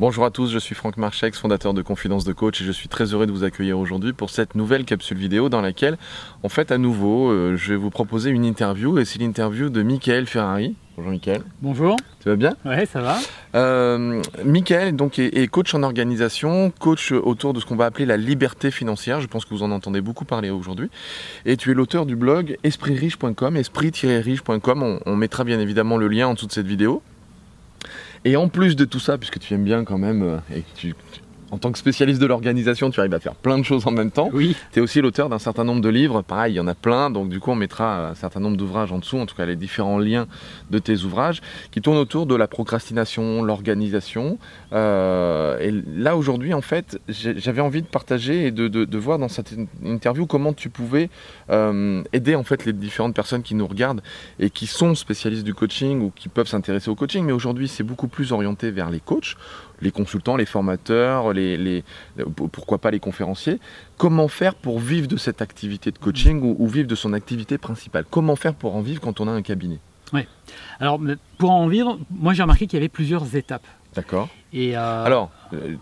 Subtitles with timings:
[0.00, 2.88] Bonjour à tous, je suis Franck Marchex, fondateur de Confidence de Coach et je suis
[2.88, 5.98] très heureux de vous accueillir aujourd'hui pour cette nouvelle capsule vidéo dans laquelle,
[6.42, 9.82] en fait, à nouveau, euh, je vais vous proposer une interview et c'est l'interview de
[9.82, 10.74] Michael Ferrari.
[10.96, 11.42] Bonjour Michael.
[11.60, 11.96] Bonjour.
[12.22, 12.56] Tu vas bien?
[12.64, 13.18] Ouais, ça va.
[13.54, 18.06] Euh, Michael donc, est, est coach en organisation, coach autour de ce qu'on va appeler
[18.06, 19.20] la liberté financière.
[19.20, 20.88] Je pense que vous en entendez beaucoup parler aujourd'hui.
[21.44, 24.82] Et tu es l'auteur du blog espritriche.com, esprit-riche.com.
[24.82, 27.02] On, on mettra bien évidemment le lien en dessous de cette vidéo.
[28.24, 30.76] Et en plus de tout ça, puisque tu aimes bien quand même, euh, et que
[30.76, 30.94] tu,
[31.50, 34.10] en tant que spécialiste de l'organisation, tu arrives à faire plein de choses en même
[34.10, 34.30] temps.
[34.32, 34.56] Oui.
[34.72, 36.22] Tu es aussi l'auteur d'un certain nombre de livres.
[36.22, 37.10] Pareil, il y en a plein.
[37.10, 39.56] Donc, du coup, on mettra un certain nombre d'ouvrages en dessous, en tout cas les
[39.56, 40.26] différents liens
[40.70, 44.38] de tes ouvrages, qui tournent autour de la procrastination, l'organisation.
[44.72, 49.18] Euh, et là, aujourd'hui, en fait, j'avais envie de partager et de, de, de, voir
[49.18, 51.10] dans cette interview comment tu pouvais
[51.50, 54.02] euh, aider en fait les différentes personnes qui nous regardent
[54.38, 57.24] et qui sont spécialistes du coaching ou qui peuvent s'intéresser au coaching.
[57.24, 59.36] Mais aujourd'hui, c'est beaucoup plus orienté vers les coachs
[59.82, 61.84] les consultants, les formateurs, les, les,
[62.52, 63.58] pourquoi pas les conférenciers.
[63.96, 67.58] Comment faire pour vivre de cette activité de coaching ou, ou, vivre de son activité
[67.58, 68.04] principale?
[68.10, 69.78] Comment faire pour en vivre quand on a un cabinet?
[70.12, 70.26] Oui.
[70.80, 71.00] Alors,
[71.38, 73.66] pour en vivre, moi j'ai remarqué qu'il y avait plusieurs étapes.
[73.94, 74.28] D'accord.
[74.52, 75.04] Et euh...
[75.04, 75.30] Alors,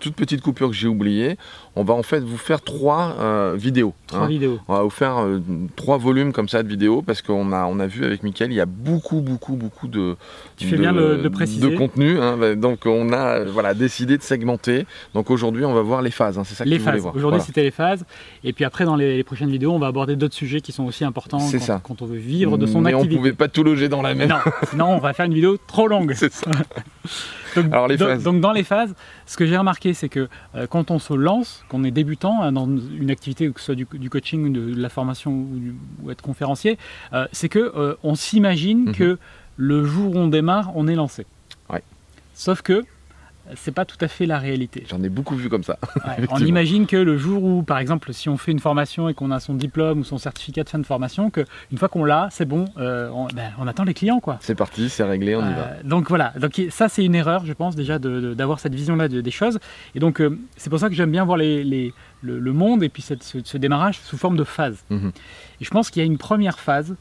[0.00, 1.36] toute petite coupure que j'ai oubliée,
[1.76, 3.94] on va en fait vous faire trois euh, vidéos.
[4.06, 4.28] Trois hein.
[4.28, 4.58] vidéos.
[4.68, 5.40] On va vous faire euh,
[5.76, 8.56] trois volumes comme ça de vidéos parce qu'on a, on a vu avec Mickaël, il
[8.56, 10.16] y a beaucoup, beaucoup, beaucoup de,
[10.56, 11.70] tu fais bien de, de, préciser.
[11.70, 12.18] de contenu.
[12.20, 12.56] Hein.
[12.56, 14.86] Donc on a voilà, décidé de segmenter.
[15.14, 16.38] Donc aujourd'hui, on va voir les phases.
[16.38, 16.44] Hein.
[16.44, 17.00] C'est ça que les tu phases.
[17.00, 17.14] voir.
[17.14, 17.44] Aujourd'hui, voilà.
[17.44, 18.04] c'était les phases.
[18.44, 20.84] Et puis après, dans les, les, prochaines vidéos, on va aborder d'autres sujets qui sont
[20.84, 21.80] aussi importants quand, ça.
[21.82, 23.14] quand on veut vivre de son Mais activité.
[23.14, 24.28] on pouvait pas tout loger dans la même.
[24.28, 24.38] Non,
[24.70, 26.12] sinon on va faire une vidéo trop longue.
[26.16, 26.50] C'est ça.
[27.56, 28.22] donc, Alors les phases.
[28.22, 28.94] Donc, donc dans les phases,
[29.26, 32.52] ce que j'ai remarqué, c'est que euh, quand on se lance, qu'on est débutant hein,
[32.52, 35.74] dans une activité, que ce soit du, du coaching, de, de, la formation ou, du,
[36.02, 36.78] ou être conférencier,
[37.12, 38.94] euh, c'est que euh, on s'imagine Mhm.
[38.94, 39.18] que
[39.56, 41.26] le jour où on démarre, on est lancé.
[41.70, 41.82] Ouais.
[42.34, 42.84] Sauf que
[43.56, 44.84] c'est pas tout à fait la réalité.
[44.88, 45.78] J'en ai beaucoup vu comme ça.
[45.96, 49.14] Ouais, on imagine que le jour où, par exemple, si on fait une formation et
[49.14, 52.28] qu'on a son diplôme ou son certificat de fin de formation, qu'une fois qu'on l'a,
[52.30, 54.20] c'est bon, euh, on, ben, on, attend les clients.
[54.20, 54.38] quoi.
[54.40, 55.60] C'est parti, c'est réglé, on y va.
[55.60, 59.20] Euh, donc voilà, donc, ça c'est une erreur, je pense, déjà d'avoir cette vision-là de,
[59.20, 59.58] des choses.
[59.94, 61.92] Et donc euh, c'est pour ça que j'aime bien voir les, les,
[62.22, 64.84] le, le, monde et puis cette, ce, ce, démarrage sous forme de phase.
[64.90, 65.12] Mm -hmm.
[65.60, 66.94] Et je pense qu'il y a une première phase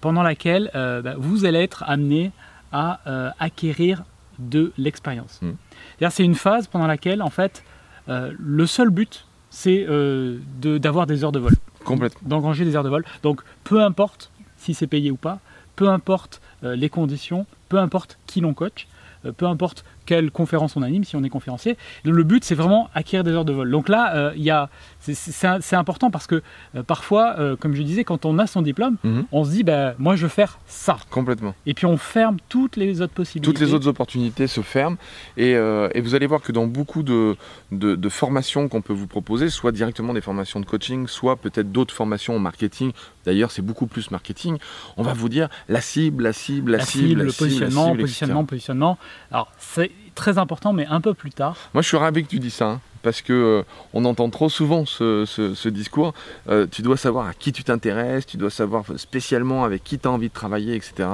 [0.00, 2.30] pendant laquelle ben, vous allez être amené
[2.72, 3.00] à
[3.38, 4.04] acquérir
[4.38, 5.40] de l'expérience.
[5.42, 6.08] Mm.
[6.10, 7.64] C'est une phase pendant laquelle, en fait,
[8.08, 11.52] euh, le seul but, c'est euh, d'avoir de, des heures de vol.
[11.84, 12.28] Complètement.
[12.28, 13.04] D'engranger des heures de vol.
[13.22, 15.38] Donc, peu importe si c'est payé ou pas,
[15.76, 18.86] peu importe euh, les conditions, peu importe qui l'on coach,
[19.24, 21.76] euh, peu importe quelle conférence on anime, si on est conférencier.
[22.04, 23.70] Le but, c'est vraiment acquérir des heures de vol.
[23.70, 24.66] Donc là, euh,
[25.00, 26.42] c'est important parce que
[26.74, 29.24] euh, parfois, euh, comme je disais, quand on a son diplôme, mm -hmm.
[29.32, 30.96] on se dit, bah, moi, je veux faire ça.
[31.10, 31.54] Complètement.
[31.66, 33.52] Et puis, on ferme toutes les autres possibilités.
[33.52, 34.98] Toutes les autres opportunités se ferment.
[35.36, 35.52] Et,
[35.96, 37.36] et vous allez voir que dans beaucoup de,
[37.82, 41.70] de, de formations qu'on peut vous proposer, soit directement des formations de coaching, soit peut-être
[41.72, 42.92] d'autres formations en marketing,
[43.24, 44.58] d'ailleurs, c'est beaucoup plus marketing,
[44.96, 47.44] on va vous dire la cible, la cible, la, la cible, cible, la le cible,
[47.44, 48.98] positionnement, cible, positionnement, positionnement.
[49.30, 51.56] Alors, c'est très important, mais un peu plus tard.
[51.74, 53.62] Moi, je suis ravi que tu dis ça, hein, parce que euh,
[53.92, 56.12] on entend trop souvent ce, ce, ce discours.
[56.48, 60.08] Euh, tu dois savoir à qui tu t'intéresses, tu dois savoir spécialement avec qui tu
[60.08, 61.08] as envie de travailler, etc.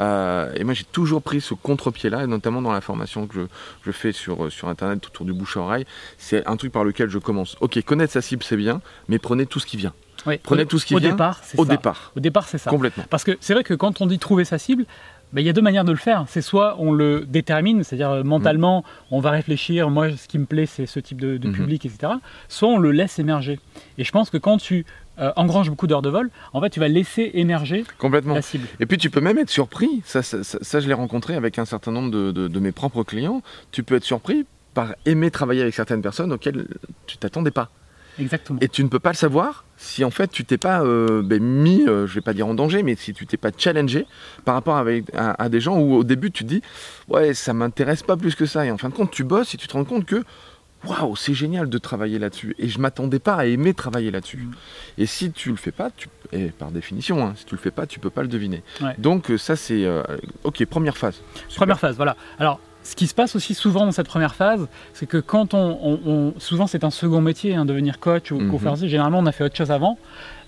[0.00, 3.46] Euh, et moi, j'ai toujours pris ce contre-pied-là, et notamment dans la formation que je,
[3.86, 5.86] je fais sur, sur Internet autour du bouche à oreille.
[6.18, 7.56] C'est un truc par lequel je commence.
[7.60, 9.92] Ok, connaître sa cible, c'est bien, mais prenez tout ce qui vient.
[10.26, 11.70] Oui, Prenez au, tout ce qui au vient départ, au ça.
[11.70, 12.12] départ.
[12.16, 12.70] Au départ, c'est ça.
[12.70, 13.04] Complètement.
[13.10, 14.86] Parce que c'est vrai que quand on dit trouver sa cible,
[15.34, 16.24] ben, il y a deux manières de le faire.
[16.28, 19.14] C'est soit on le détermine, c'est-à-dire euh, mentalement, mmh.
[19.14, 21.52] on va réfléchir, moi ce qui me plaît c'est ce type de, de mmh.
[21.52, 22.12] public, etc.
[22.48, 23.58] Soit on le laisse émerger.
[23.98, 24.86] Et je pense que quand tu
[25.18, 28.34] euh, engranges beaucoup d'heures de vol, en fait tu vas laisser émerger Complètement.
[28.34, 28.68] la cible.
[28.78, 31.58] Et puis tu peux même être surpris, ça, ça, ça, ça je l'ai rencontré avec
[31.58, 35.32] un certain nombre de, de, de, mes propres clients, tu peux être surpris par aimer
[35.32, 36.66] travailler avec certaines personnes auxquelles
[37.06, 37.70] tu t'attendais pas.
[38.20, 38.60] Exactement.
[38.60, 41.42] Et tu ne peux pas le savoir si en fait tu t'es pas euh, ben,
[41.42, 44.06] mis, euh, je vais pas dire en danger, mais si tu t'es pas challengé
[44.44, 46.62] par rapport avec, à, à, des gens où au début tu te dis
[47.08, 49.56] ouais ça m'intéresse pas plus que ça et en fin de compte tu bosses et
[49.56, 50.24] tu te rends compte que
[50.86, 54.38] waouh c'est génial de travailler là-dessus et je m'attendais pas à aimer travailler là-dessus.
[54.38, 54.54] Mmh.
[54.98, 57.70] Et si tu le fais pas, tu, et par définition, hein, si tu le fais
[57.70, 58.62] pas, tu peux pas le deviner.
[58.80, 58.94] Ouais.
[58.98, 60.02] Donc ça c'est euh,
[60.44, 61.22] ok première phase.
[61.48, 61.56] Super.
[61.56, 62.16] Première phase, voilà.
[62.38, 65.78] Alors ce qui se passe aussi souvent dans cette première phase, c'est que quand on,
[65.82, 68.46] on, on souvent c'est un second métier, hein, devenir coach ou Mhm.
[68.46, 68.50] mmh.
[68.50, 68.88] conférencier.
[68.88, 69.98] Généralement, on a fait autre chose avant.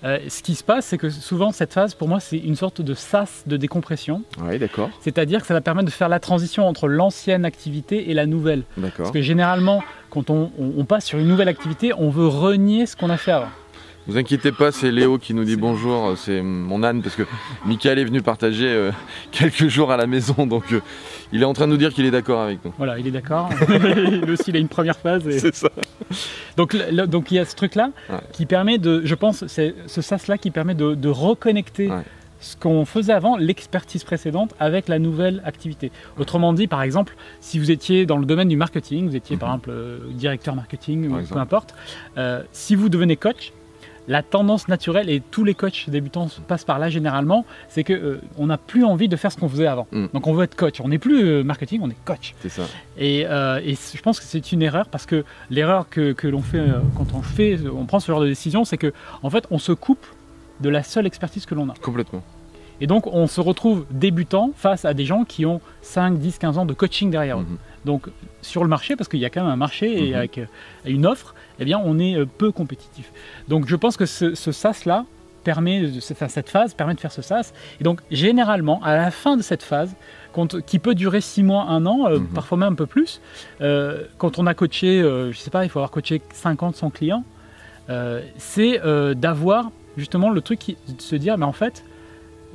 [0.03, 2.81] Euh, ce qui se passe, c'est que souvent cette phase, pour moi, c'est une sorte
[2.81, 4.21] de sas de décompression.
[4.43, 4.89] Oui, d'accord.
[5.01, 8.61] C'est-à-dire que ça va permettre de faire la transition entre l'ancienne activité et la nouvelle.
[8.77, 8.97] D'accord.
[8.97, 12.95] Parce que généralement, quand on, on, passe sur une nouvelle activité, on veut renier ce
[12.95, 13.49] qu'on a fait avant.
[14.07, 17.23] Vous inquiétez pas, c'est Léo qui nous dit bonjour, c'est mon âne parce que
[17.65, 18.91] Michael est venu partager euh,
[19.31, 20.79] quelques jours à la maison, donc euh,
[21.33, 22.73] il est en train de nous dire qu'il est d'accord avec nous.
[22.77, 23.49] Voilà, il est d'accord.
[23.67, 25.27] Lui aussi, il a une première phase.
[25.27, 25.69] et- C'est ça.
[26.55, 28.15] Donc, le- donc il y a ce truc-là Ouais.
[28.31, 32.03] qui permet de, je pense, c'est ce sas-là qui permet de, de reconnecter Ouais.
[32.39, 35.91] ce qu'on faisait avant, l'expertise précédente, avec la nouvelle activité.
[36.17, 39.49] Autrement dit, par exemple, si vous étiez dans le domaine du marketing, vous étiez par
[39.49, 41.11] exemple euh, directeur marketing Mhm.
[41.11, 41.75] Par ou peu importe,
[42.53, 43.51] si vous devenez coach,
[44.07, 48.21] la tendance naturelle, et tous les coachs débutants passent par là généralement, c'est que euh,
[48.37, 49.87] on n'a plus envie de faire ce qu'on faisait avant.
[49.91, 50.07] Mm.
[50.13, 50.79] Donc on veut être coach.
[50.81, 52.33] On n'est plus euh, marketing, on est coach.
[52.41, 52.63] C'est ça.
[52.97, 56.41] Et, euh, et je pense que c'est une erreur parce que l'erreur que, que l'on
[56.41, 56.63] fait
[56.95, 58.93] quand on fait, on prend ce genre de décision, c'est que
[59.23, 60.05] en fait on se coupe
[60.61, 61.73] de la seule expertise que l'on a.
[61.81, 62.23] Complètement.
[62.81, 66.57] Et donc on se retrouve débutant face à des gens qui ont 5, 10, 15
[66.57, 67.45] ans de coaching derrière eux.
[67.49, 67.57] Mhm.
[67.85, 68.07] Donc
[68.41, 70.15] sur le marché, parce qu'il y a quand même un marché et Mhm.
[70.15, 70.45] avec euh,
[70.85, 73.11] une offre, eh bien on est euh, peu compétitif.
[73.47, 75.05] Donc je pense que ce, ce sas-là
[75.43, 77.53] permet, de- enfin, cette phase permet de faire ce sas.
[77.79, 79.95] Et donc généralement, à la fin de cette phase,
[80.33, 82.27] quand- qui peut durer 6 mois, 1 an, euh, Mhm.
[82.27, 83.21] parfois même un peu plus,
[83.61, 86.89] euh, quand on a coaché, euh, je sais pas, il faut avoir coaché 50, 100
[86.89, 87.23] clients,
[88.37, 88.81] c'est
[89.15, 91.83] d'avoir justement le truc qui, de se dire, mais en fait,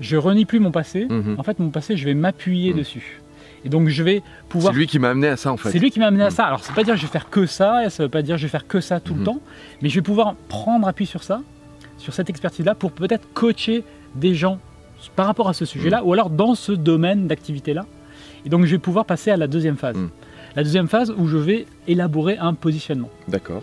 [0.01, 1.37] je renie plus mon passé, Mhm.
[1.39, 2.79] en fait mon passé, je vais m'appuyer Mhm.
[2.79, 3.21] dessus.
[3.65, 5.71] Et donc je vais pouvoir C'est lui qui m'a amené à ça en fait.
[5.71, 6.33] c'est lui qui m'a amené à Mm.
[6.33, 6.45] ça.
[6.47, 8.35] Alors, c'est pas dire que je vais faire que ça, et ça veut pas dire
[8.35, 9.27] que je vais faire que ça tout le Mhm.
[9.27, 9.41] temps,
[9.81, 11.41] mais je vais pouvoir prendre appui sur ça,
[11.99, 13.85] sur cette expertise-là, pour peut-être coacher
[14.17, 14.59] des gens
[15.15, 17.87] par rapport à ce sujet-là, ou alors dans ce domaine d'activité-là.
[18.45, 19.97] Et donc, je vais pouvoir passer à la deuxième phase.
[20.57, 23.09] La deuxième phase où je vais élaborer un positionnement.
[23.29, 23.63] D'accord.